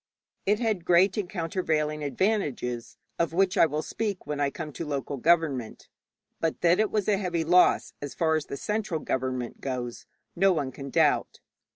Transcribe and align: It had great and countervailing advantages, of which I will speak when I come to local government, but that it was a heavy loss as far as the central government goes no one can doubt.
It 0.47 0.57
had 0.59 0.83
great 0.83 1.15
and 1.15 1.29
countervailing 1.29 2.03
advantages, 2.03 2.97
of 3.19 3.33
which 3.33 3.55
I 3.55 3.67
will 3.67 3.83
speak 3.83 4.25
when 4.25 4.39
I 4.39 4.49
come 4.49 4.73
to 4.73 4.83
local 4.83 5.17
government, 5.17 5.89
but 6.39 6.61
that 6.61 6.79
it 6.79 6.89
was 6.89 7.07
a 7.07 7.17
heavy 7.19 7.43
loss 7.43 7.93
as 8.01 8.15
far 8.15 8.35
as 8.35 8.47
the 8.47 8.57
central 8.57 8.99
government 8.99 9.61
goes 9.61 10.07
no 10.35 10.53
one 10.53 10.71
can 10.71 10.89
doubt. 10.89 11.39